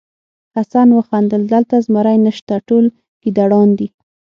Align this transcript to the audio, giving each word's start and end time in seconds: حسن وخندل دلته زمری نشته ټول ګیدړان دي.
حسن 0.55 0.87
وخندل 0.97 1.41
دلته 1.53 1.75
زمری 1.85 2.17
نشته 2.25 2.55
ټول 2.67 2.85
ګیدړان 3.23 3.69
دي. 3.79 3.87